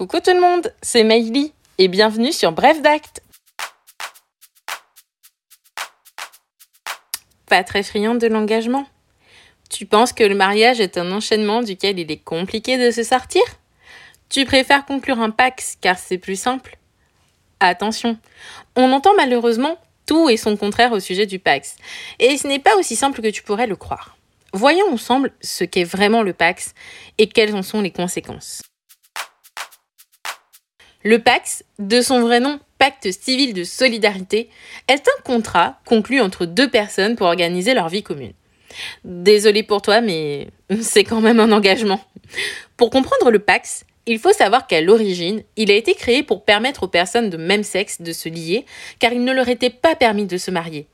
[0.00, 3.22] Coucou tout le monde, c'est Maïli et bienvenue sur Bref d'Acte.
[7.44, 8.86] Pas très friande de l'engagement
[9.68, 13.42] Tu penses que le mariage est un enchaînement duquel il est compliqué de se sortir?
[14.30, 16.78] Tu préfères conclure un Pax car c'est plus simple?
[17.60, 18.16] Attention,
[18.76, 19.76] on entend malheureusement
[20.06, 21.76] tout et son contraire au sujet du Pax,
[22.18, 24.16] et ce n'est pas aussi simple que tu pourrais le croire.
[24.54, 26.74] Voyons ensemble ce qu'est vraiment le Pax
[27.18, 28.62] et quelles en sont les conséquences.
[31.02, 34.50] Le Pax, de son vrai nom Pacte civil de solidarité,
[34.88, 38.32] est un contrat conclu entre deux personnes pour organiser leur vie commune.
[39.04, 40.48] Désolé pour toi, mais
[40.82, 42.00] c'est quand même un engagement.
[42.76, 46.82] Pour comprendre le Pax, il faut savoir qu'à l'origine, il a été créé pour permettre
[46.82, 48.66] aux personnes de même sexe de se lier,
[48.98, 50.86] car il ne leur était pas permis de se marier.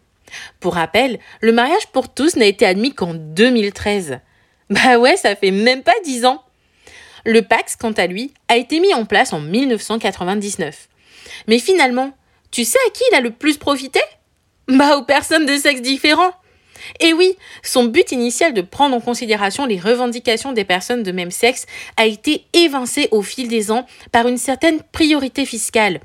[0.60, 4.20] Pour rappel, le mariage pour tous n'a été admis qu'en 2013.
[4.70, 6.42] Bah ouais, ça fait même pas dix ans.
[7.26, 10.88] Le Pax, quant à lui, a été mis en place en 1999.
[11.48, 12.16] Mais finalement,
[12.52, 13.98] tu sais à qui il a le plus profité?
[14.68, 16.30] Bah aux personnes de sexe différents.
[17.00, 21.32] Et oui, son but initial de prendre en considération les revendications des personnes de même
[21.32, 26.00] sexe a été évincé au fil des ans par une certaine priorité fiscale,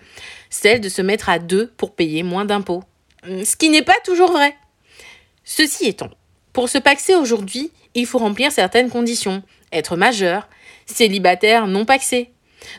[0.50, 2.84] celle de se mettre à deux pour payer moins d'impôts.
[3.24, 4.56] Ce qui n'est pas toujours vrai.
[5.44, 6.10] Ceci étant,
[6.52, 10.48] pour se paxer aujourd'hui, il faut remplir certaines conditions, être majeur,
[10.86, 12.32] célibataire non paxé,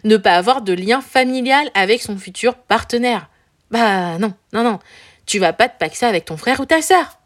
[0.04, 3.28] ne pas avoir de lien familial avec son futur partenaire.
[3.70, 4.78] Bah non, non, non,
[5.26, 7.18] tu vas pas te paxer avec ton frère ou ta sœur.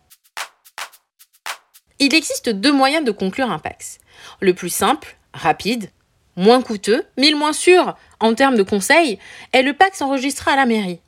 [1.99, 3.99] Il existe deux moyens de conclure un pax.
[4.41, 5.91] Le plus simple, rapide,
[6.37, 9.19] moins coûteux, mais le moins sûr en termes de conseils,
[9.53, 11.01] est le pax enregistré à la mairie.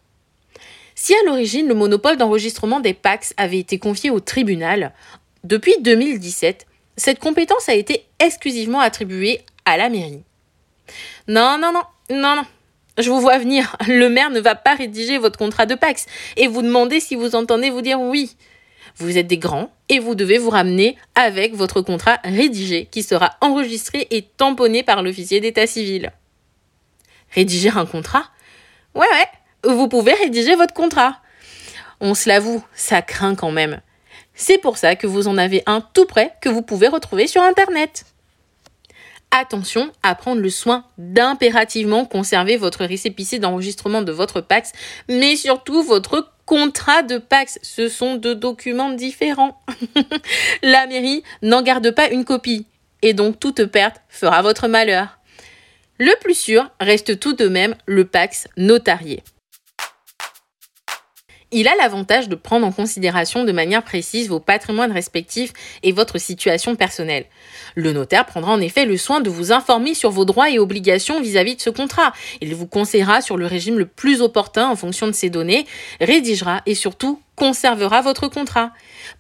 [0.95, 4.93] Si à l'origine le monopole d'enregistrement des pax avait été confié au tribunal,
[5.45, 6.67] depuis 2017,
[6.99, 10.25] cette compétence a été exclusivement attribuée à la mairie.
[11.29, 12.45] Non, non, non, non, non.
[12.99, 13.77] Je vous vois venir.
[13.87, 16.07] Le maire ne va pas rédiger votre contrat de Pax
[16.37, 18.37] et vous demander si vous entendez vous dire oui.
[18.97, 23.37] Vous êtes des grands et vous devez vous ramener avec votre contrat rédigé qui sera
[23.41, 26.13] enregistré et tamponné par l'officier d'état civil.
[27.31, 28.25] Rédiger un contrat?
[28.97, 31.21] Ouais, ouais, vous pouvez rédiger votre contrat.
[32.01, 33.81] On se l'avoue, ça craint quand même.
[34.41, 37.43] C'est pour ça que vous en avez un tout prêt que vous pouvez retrouver sur
[37.43, 38.05] Internet.
[39.33, 44.73] Attention à prendre le soin d'impérativement conserver votre récépissé d'enregistrement de votre Pax,
[45.09, 47.59] mais surtout votre contrat de Pax.
[47.63, 49.61] Ce sont deux documents différents.
[50.63, 52.65] La mairie n'en garde pas une copie,
[53.03, 55.19] et donc toute perte fera votre malheur.
[55.99, 59.25] Le plus sûr reste tout de même le Pax notarié.
[61.51, 66.19] Il a l'avantage de prendre en considération de manière précise vos patrimoines respectifs et votre
[66.19, 67.25] situation personnelle.
[67.75, 71.23] Le notaire prendra en effet le soin de vous informer sur vos droits et obligations
[71.23, 72.13] vis-à-vis de ce contrat.
[72.43, 75.67] Il vous conseillera sur le régime le plus opportun en fonction de ces données,
[76.03, 78.73] rédigera et surtout conservera votre contrat.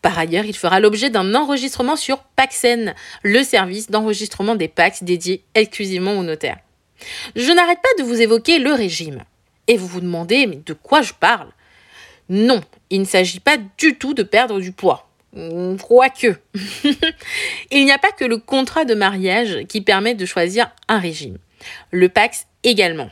[0.03, 5.45] Par ailleurs, il fera l'objet d'un enregistrement sur Paxen, le service d'enregistrement des Pax dédié
[5.55, 6.59] exclusivement au notaire.
[7.37, 9.23] Je n'arrête pas de vous évoquer le régime.
[9.67, 11.49] Et vous vous demandez, mais de quoi je parle?
[12.29, 15.09] Non, il ne s'agit pas du tout de perdre du poids.
[15.83, 16.37] Quoique.
[17.71, 21.39] il n'y a pas que le contrat de mariage qui permet de choisir un régime.
[21.91, 23.11] Le Pax également.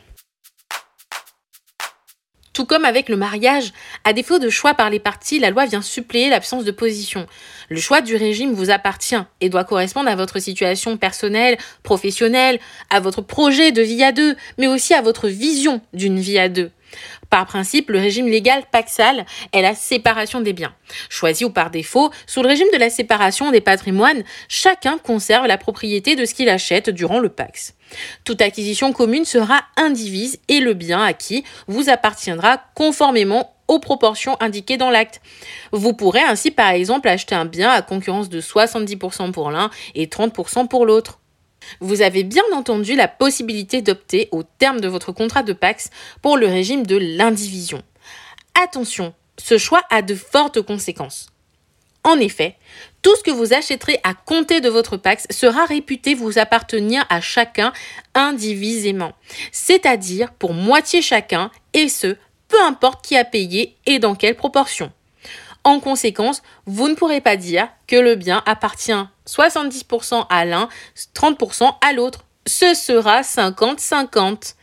[2.53, 3.71] Tout comme avec le mariage,
[4.03, 7.27] à défaut de choix par les parties, la loi vient suppléer l'absence de position.
[7.69, 12.99] Le choix du régime vous appartient et doit correspondre à votre situation personnelle, professionnelle, à
[12.99, 16.71] votre projet de vie à deux, mais aussi à votre vision d'une vie à deux.
[17.29, 20.73] Par principe, le régime légal paxal est la séparation des biens.
[21.09, 25.57] Choisi ou par défaut, sous le régime de la séparation des patrimoines, chacun conserve la
[25.57, 27.75] propriété de ce qu'il achète durant le pax.
[28.23, 34.77] Toute acquisition commune sera indivise et le bien acquis vous appartiendra conformément aux proportions indiquées
[34.77, 35.21] dans l'acte.
[35.71, 40.07] Vous pourrez ainsi par exemple acheter un bien à concurrence de 70% pour l'un et
[40.07, 41.19] 30% pour l'autre.
[41.79, 45.89] Vous avez bien entendu la possibilité d'opter au terme de votre contrat de Pax
[46.21, 47.81] pour le régime de l'indivision.
[48.63, 51.27] Attention, ce choix a de fortes conséquences.
[52.03, 52.55] En effet,
[53.01, 57.19] tout ce que vous achèterez à compter de votre Pax sera réputé vous appartenir à
[57.19, 57.73] chacun
[58.13, 59.11] indivisément,
[59.51, 62.15] c'est-à-dire pour moitié chacun, et ce,
[62.47, 64.91] peu importe qui a payé et dans quelle proportion.
[65.65, 70.69] En conséquence, vous ne pourrez pas dire que le bien appartient 70% à l'un,
[71.15, 72.25] 30% à l'autre.
[72.47, 74.55] Ce sera 50-50.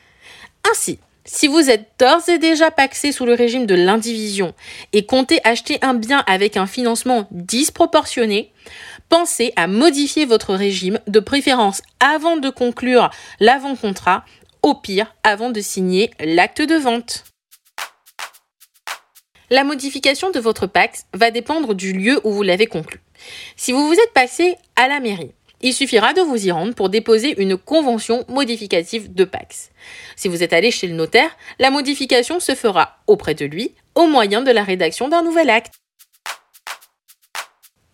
[0.71, 4.55] Ainsi, si vous êtes d'ores et déjà paxé sous le régime de l'indivision
[4.93, 8.53] et comptez acheter un bien avec un financement disproportionné,
[9.09, 13.11] pensez à modifier votre régime, de préférence avant de conclure
[13.41, 14.25] l'avant-contrat,
[14.63, 17.25] au pire avant de signer l'acte de vente.
[19.51, 23.04] La modification de votre Pax va dépendre du lieu où vous l'avez conclu.
[23.57, 26.91] Si vous vous êtes passé à la mairie, il suffira de vous y rendre pour
[26.91, 29.71] déposer une convention modificative de Pax.
[30.15, 34.07] Si vous êtes allé chez le notaire, la modification se fera auprès de lui au
[34.07, 35.73] moyen de la rédaction d'un nouvel acte.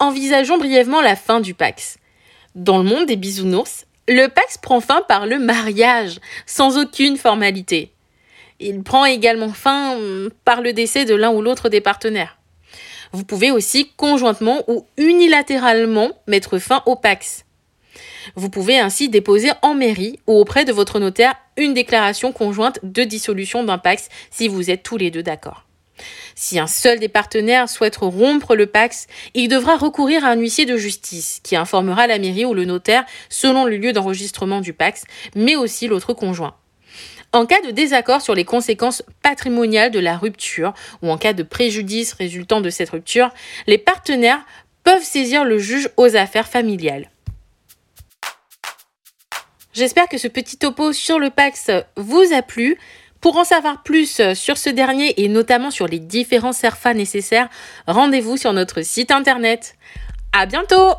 [0.00, 1.98] Envisageons brièvement la fin du Pax.
[2.56, 7.92] Dans le monde des bisounours, le Pax prend fin par le mariage, sans aucune formalité.
[8.58, 12.39] Il prend également fin hum, par le décès de l'un ou l'autre des partenaires.
[13.12, 17.44] Vous pouvez aussi conjointement ou unilatéralement mettre fin au Pax.
[18.36, 23.02] Vous pouvez ainsi déposer en mairie ou auprès de votre notaire une déclaration conjointe de
[23.02, 25.64] dissolution d'un Pax si vous êtes tous les deux d'accord.
[26.34, 30.64] Si un seul des partenaires souhaite rompre le Pax, il devra recourir à un huissier
[30.64, 35.04] de justice qui informera la mairie ou le notaire selon le lieu d'enregistrement du Pax,
[35.34, 36.54] mais aussi l'autre conjoint.
[37.32, 41.44] En cas de désaccord sur les conséquences patrimoniales de la rupture ou en cas de
[41.44, 43.30] préjudice résultant de cette rupture,
[43.68, 44.44] les partenaires
[44.82, 47.08] peuvent saisir le juge aux affaires familiales.
[49.72, 52.76] J'espère que ce petit topo sur le Pax vous a plu.
[53.20, 57.50] Pour en savoir plus sur ce dernier et notamment sur les différents SERFA nécessaires,
[57.86, 59.76] rendez-vous sur notre site internet.
[60.32, 60.94] À bientôt!